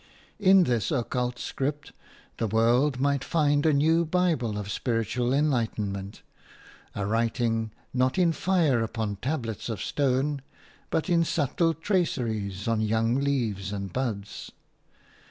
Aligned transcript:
In 0.39 0.63
this 0.63 0.89
occult 0.89 1.37
script 1.37 1.91
the 2.39 2.47
world 2.47 2.99
might 2.99 3.23
find 3.23 3.67
a 3.67 3.71
new 3.71 4.03
bible 4.03 4.57
of 4.57 4.71
spiritual 4.71 5.31
enlightenment– 5.31 6.23
a 6.95 7.05
writing, 7.05 7.69
not 7.93 8.17
in 8.17 8.31
fire 8.31 8.81
upon 8.81 9.17
tables 9.17 9.69
of 9.69 9.79
stone, 9.79 10.41
but 10.89 11.07
in 11.07 11.23
subtile 11.23 11.75
traceries 11.75 12.67
on 12.67 12.81
young 12.81 13.13
leaves 13.19 13.71
and 13.71 13.93
buds. 13.93 14.51